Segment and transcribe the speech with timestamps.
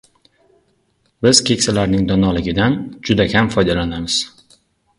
[1.25, 2.79] Biz keksalarning donoligidan
[3.11, 4.21] juda kam foydalanamiz.